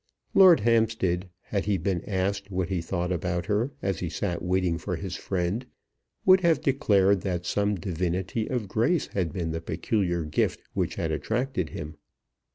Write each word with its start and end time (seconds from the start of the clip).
Lord 0.33 0.61
Hampstead, 0.61 1.29
had 1.41 1.65
he 1.65 1.77
been 1.77 2.01
asked 2.09 2.49
what 2.49 2.69
he 2.69 2.81
thought 2.81 3.11
about 3.11 3.45
her, 3.45 3.71
as 3.83 3.99
he 3.99 4.09
sat 4.09 4.41
waiting 4.41 4.79
for 4.79 4.95
his 4.95 5.15
friend, 5.15 5.63
would 6.25 6.39
have 6.41 6.59
declared 6.61 7.21
that 7.21 7.45
some 7.45 7.75
divinity 7.75 8.47
of 8.47 8.67
grace 8.67 9.09
had 9.13 9.31
been 9.31 9.51
the 9.51 9.61
peculiar 9.61 10.23
gift 10.25 10.59
which 10.73 10.95
had 10.95 11.11
attracted 11.11 11.69
him. 11.69 11.97